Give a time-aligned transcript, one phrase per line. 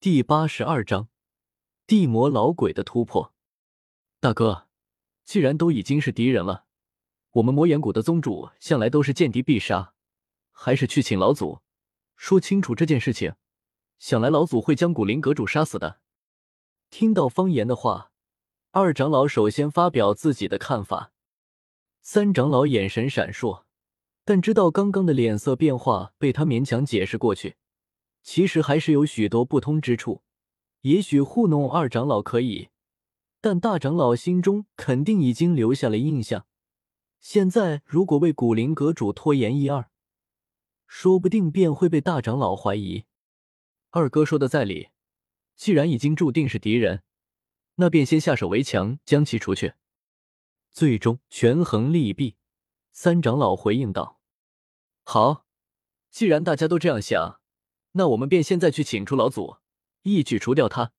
[0.00, 1.08] 第八十二章
[1.84, 3.34] 地魔老鬼的突破。
[4.20, 4.68] 大哥，
[5.24, 6.66] 既然都已经是敌人了，
[7.32, 9.94] 我们魔岩谷的宗主向来都是见敌必杀，
[10.52, 11.62] 还是去请老祖
[12.14, 13.34] 说清楚这件事情。
[13.98, 15.98] 想来老祖会将古灵阁主杀死的。
[16.90, 18.12] 听到方言的话，
[18.70, 21.10] 二长老首先发表自己的看法。
[22.02, 23.64] 三长老眼神闪烁，
[24.24, 27.56] 但知道刚刚的脸色变化被他勉强解释过去。
[28.30, 30.22] 其实还是有许多不通之处，
[30.82, 32.68] 也许糊弄二长老可以，
[33.40, 36.46] 但大长老心中肯定已经留下了印象。
[37.20, 39.88] 现在如果为古灵阁主拖延一二，
[40.86, 43.06] 说不定便会被大长老怀疑。
[43.92, 44.88] 二哥说的在理，
[45.56, 47.04] 既然已经注定是敌人，
[47.76, 49.72] 那便先下手为强，将其除去。
[50.70, 52.36] 最终权衡利弊，
[52.92, 54.20] 三长老回应道
[55.02, 55.46] ：“好，
[56.10, 57.36] 既然大家都这样想。”
[57.98, 59.56] 那我们便现在去请出老祖，
[60.02, 60.92] 一举除掉他。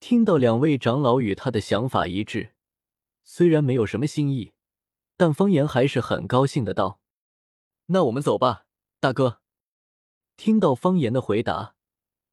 [0.00, 2.54] 听到两位长老与他的想法一致，
[3.24, 4.54] 虽然没有什么新意，
[5.18, 6.98] 但方言还是很高兴的道
[7.92, 8.64] ：“那我们走吧，
[9.00, 9.42] 大哥。”
[10.38, 11.74] 听到方言的回答，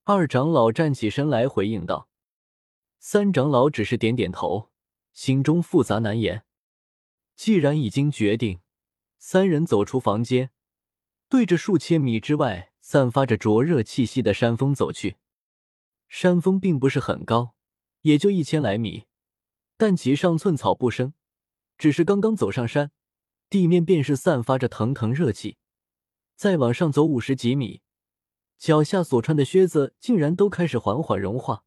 [0.06, 2.08] 二长老站起身来回应道
[3.00, 4.70] ：“三长老只是点点头，
[5.12, 6.46] 心中复杂难言。
[7.36, 8.62] 既然已经决定，
[9.18, 10.52] 三人走出房间，
[11.28, 12.72] 对着数千米之外。
[12.88, 15.16] 散发着灼热气息的山峰走去，
[16.08, 17.55] 山峰并不是很高，
[18.02, 19.05] 也就一千来米，
[19.75, 21.16] 但其上寸草不生。
[21.80, 22.91] 只是刚刚走上山，
[23.50, 25.58] 地面便是散发着腾腾热气。
[26.36, 27.81] 再往上走五十几米，
[28.59, 31.63] 脚下所穿的靴子竟然都开始缓缓融化。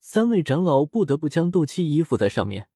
[0.00, 2.68] 三位长老不得不将斗气依附在上面。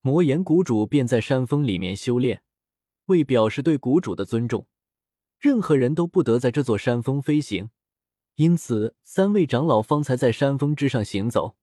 [0.00, 2.42] 魔岩谷主便在山峰里面修炼，
[3.04, 4.66] 为表示对谷主的尊重。
[5.38, 7.70] 任何人都不得在这座山峰飞行，
[8.36, 11.56] 因此三位长老方才在山峰之上行走。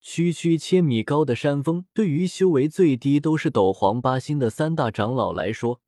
[0.00, 5.80] 区区千米高的山峰，对于修为最低都是斗皇八星的三大长老来说，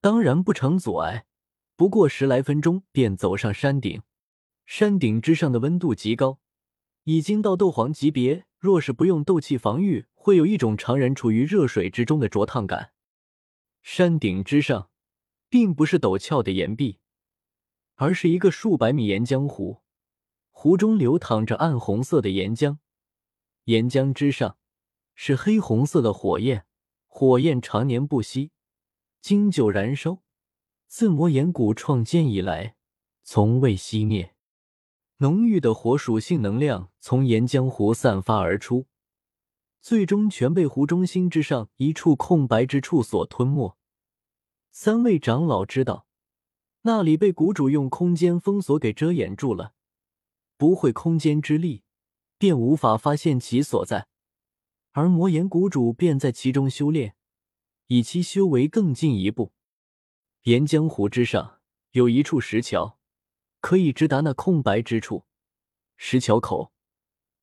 [0.00, 1.26] 当然不成阻碍。
[1.76, 4.02] 不过十来分钟便走上山顶，
[4.64, 6.38] 山顶之上的温度极高，
[7.04, 8.44] 已经到斗皇级别。
[8.58, 12.92] 若是不用斗气防御，会有一种常人处于热水之中的灼烫感。
[13.82, 14.91] 山顶之上。
[15.52, 16.98] 并不是陡峭的岩壁，
[17.96, 19.82] 而是一个数百米岩浆湖，
[20.50, 22.78] 湖中流淌着暗红色的岩浆，
[23.64, 24.56] 岩浆之上
[25.14, 26.64] 是黑红色的火焰，
[27.06, 28.50] 火焰常年不息，
[29.20, 30.22] 经久燃烧，
[30.86, 32.76] 自魔岩谷创建以来
[33.22, 34.34] 从未熄灭。
[35.18, 38.86] 浓郁的火属性能量从岩浆湖散发而出，
[39.82, 43.76] 最终全被湖中心之上一处空白之处所吞没。
[44.74, 46.06] 三位长老知道，
[46.80, 49.74] 那里被谷主用空间封锁给遮掩住了，
[50.56, 51.84] 不会空间之力，
[52.38, 54.08] 便无法发现其所在。
[54.92, 57.14] 而魔岩谷主便在其中修炼，
[57.88, 59.52] 以其修为更进一步。
[60.44, 62.98] 岩浆湖之上有一处石桥，
[63.60, 65.26] 可以直达那空白之处。
[65.98, 66.72] 石桥口，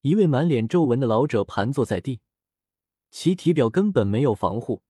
[0.01, 2.21] 一位满脸皱纹的老者盘坐在地，
[3.11, 4.81] 其体表根本没有防护，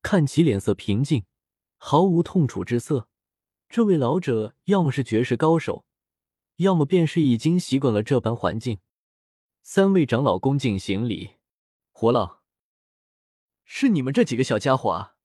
[0.00, 1.24] 看其脸色平静。
[1.84, 3.08] 毫无痛楚之色。
[3.68, 5.84] 这位老者要么是绝世高手，
[6.58, 8.78] 要么便是已经习惯了这般环境。
[9.62, 11.38] 三位长老恭敬行礼。
[11.90, 12.38] 活老，
[13.64, 15.16] 是你们这几个小家伙啊！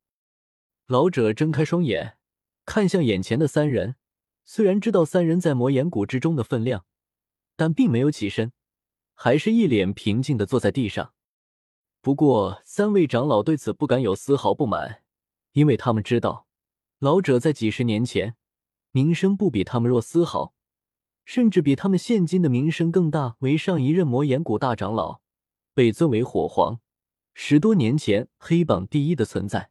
[0.88, 2.18] 老者睁开双眼，
[2.66, 3.96] 看向眼前的三人。
[4.44, 6.88] 虽然知道三人在魔岩谷之中的分量，
[7.56, 8.52] 但并没有起身，
[9.14, 11.14] 还是一脸平静的坐在地上。
[12.02, 15.04] 不过，三位长老对此不敢有丝毫不满，
[15.52, 16.47] 因为他们知道。
[17.00, 18.36] 老者在几十年前
[18.92, 20.56] 名声不比他们弱丝毫，
[21.26, 23.36] 甚至比他们现今的名声更大。
[23.40, 25.20] 为上一任魔岩谷大长老，
[25.76, 26.80] 被尊为火皇，
[27.36, 29.70] 十多年前黑榜第一的存在。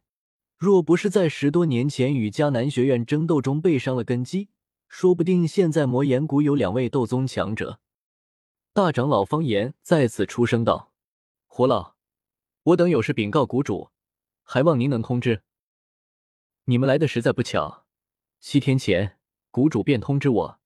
[0.57, 4.47] 若不是在十多年前与迦南学院争斗中被伤了根基，
[4.87, 7.81] 说不定现在魔岩谷有两位斗宗强者。
[8.71, 10.93] 大长老方言再次出声道
[11.45, 11.95] ：“火老，
[12.63, 13.89] 我等有事禀告谷主，
[14.43, 15.43] 还望您能通知。”
[16.69, 17.85] 你们来的实在不巧，
[18.41, 19.17] 七天前
[19.51, 20.59] 谷主便通知我，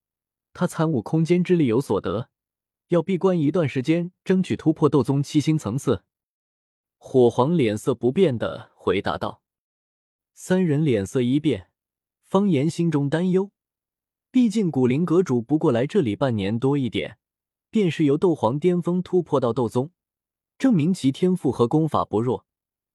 [0.51, 2.31] 他参悟空间之力有所得，
[2.87, 6.03] 要闭关一段时间，争取突破斗宗七星层次。
[6.97, 9.43] 火皇脸色不变的回答道。
[10.33, 11.69] 三人脸色一变，
[12.23, 13.51] 方言心中担忧，
[14.31, 17.19] 毕竟古灵阁主不过来这里半年多一点，
[17.69, 19.91] 便是由斗皇巅峰突破到斗宗，
[20.57, 22.47] 证明其天赋和功法不弱，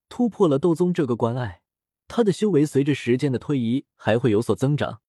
[0.08, 1.62] 突破了斗宗这个关隘。
[2.08, 5.00] 他的修为随着时间的推移还会有所增长，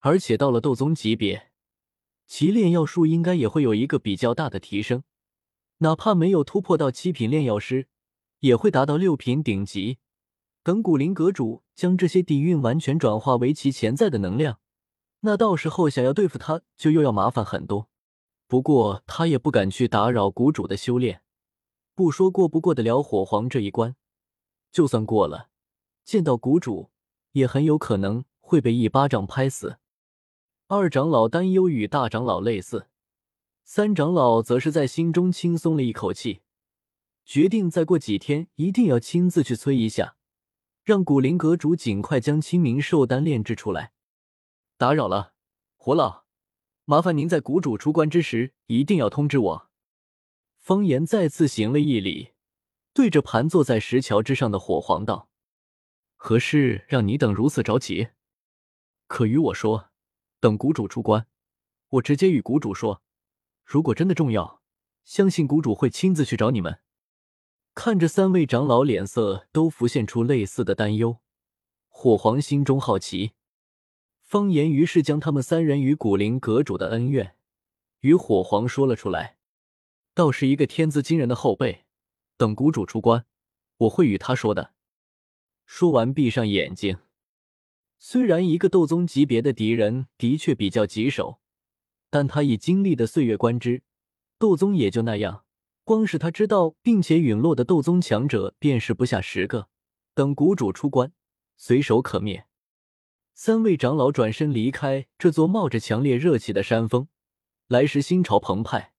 [0.00, 1.50] 而且到了斗宗级别，
[2.26, 5.04] 其炼药术应该也会有一个比较大的提升，
[5.78, 7.88] 哪怕没有突破到七品炼药师，
[8.40, 9.98] 也会达到六品顶级。
[10.62, 14.58] 等古灵阁主将这些底蕴完全转化为其潜在的能量，
[15.20, 17.88] 那到时候想要对付他，就又要麻烦很多。
[18.48, 21.22] 不过他也不敢去打扰谷主的修炼，
[21.94, 23.94] 不说过不过得了火皇这一关，
[24.72, 25.50] 就算过了，
[26.06, 26.92] 见到谷主
[27.32, 29.78] 也很有可能会被一巴掌拍死。
[30.68, 32.86] 二长老担忧与大长老类似，
[33.64, 36.42] 三长老则是在心中轻松了一口气，
[37.24, 40.16] 决定再过几天一定要亲自去催一下，
[40.84, 43.92] 让古灵阁主尽快将清明寿丹炼制出来。
[44.78, 45.32] 打扰了，
[45.76, 46.24] 火老，
[46.84, 49.70] 麻烦您在谷主出关之时一定要通知我。
[50.56, 52.34] 方言再次行了一礼，
[52.92, 55.28] 对着盘坐在石桥之上的火皇道
[56.16, 58.08] ：“何事让你等如此着急？
[59.06, 59.90] 可与我说。”
[60.38, 61.26] 等谷主出关，
[61.88, 63.02] 我直接与谷主说。
[63.64, 64.62] 如果真的重要，
[65.02, 66.80] 相信谷主会亲自去找你们。
[67.74, 71.20] 看着三位长老脸色都浮现出类似的担忧，
[71.88, 73.32] 火皇心中好奇。
[74.20, 77.34] 方言于是将他们三人与古灵阁主的恩怨
[78.00, 79.38] 与火皇说了出来。
[80.14, 81.86] 倒是一个天资惊人的后辈，
[82.36, 83.24] 等谷主出关，
[83.78, 84.74] 我会与他说的。
[85.66, 86.96] 说完，闭上眼睛。
[87.98, 91.40] 虽然一个斗宗级别的敌人的确比较棘手，
[92.08, 93.82] 但他以经历的岁月观之，
[94.38, 95.44] 斗宗也就那样。
[95.82, 99.68] 光是他知道并且陨落的斗宗强者便是不下十个。
[100.14, 101.12] 等谷主出关，
[101.56, 102.46] 随手可灭。
[103.34, 107.08] 三位长老转身离开这座冒着强烈热气的山峰，
[107.68, 108.94] 来时心潮澎湃，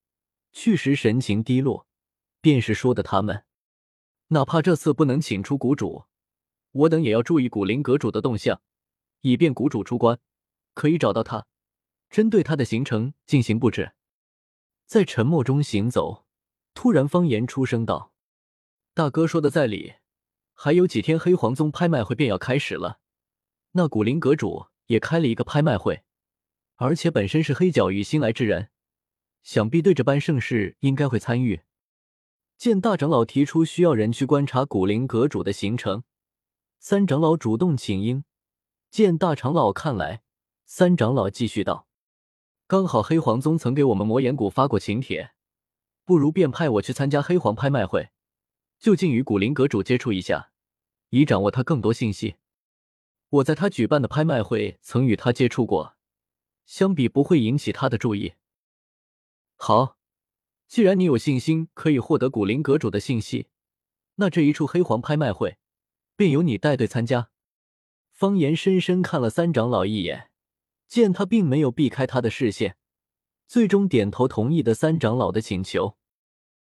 [0.51, 1.87] 去时神情低落。
[2.39, 3.45] 便是说的他们，
[4.27, 6.05] 哪怕这次不能请出谷主，
[6.77, 8.61] 我等也要注意古灵阁主的动向。
[9.21, 10.19] 以便谷主出关
[10.75, 11.47] 可以找到他，
[12.09, 13.93] 针对他的行程进行布置。
[14.85, 16.25] 在沉默中行走，
[16.75, 18.13] 突然方言出声道
[18.93, 19.95] ：“大哥说的在理，
[20.53, 22.99] 还有几天黑皇宗拍卖会便要开始了。
[23.71, 26.03] 那古灵阁主也开了一个拍卖会，
[26.75, 28.69] 而且本身是黑角域新来之人，
[29.41, 31.61] 想必对这般盛事应该会参与。”
[32.55, 36.03] 见大长老提出需要人去观察古灵阁主的行程，
[36.79, 38.23] 三长老主动请缨。
[38.89, 40.21] 见大长老看来，
[40.65, 41.87] 三长老继续道
[42.67, 45.31] ：“刚好黑皇宗曾给我们魔岩谷发过请帖，
[46.05, 48.11] 不如便派我去参加黑皇拍卖会，
[48.79, 50.51] 就近与古灵阁主接触一下，
[51.09, 52.35] 以掌握他更多信息。
[53.29, 55.97] 我在他举办的拍卖会曾与他接触过，
[56.65, 58.35] 相比不会引起他的注意。
[59.57, 59.97] 好，
[60.67, 63.47] 既然你有信心可以获得古灵阁主的信息，
[64.15, 65.57] 那这一处黑皇拍卖会
[66.17, 67.29] 便由你带队参加。”
[68.11, 70.31] 方言深深看了三长老一眼，
[70.87, 72.75] 见他并没有避开他的视线，
[73.47, 75.96] 最终点头同意的三长老的请求。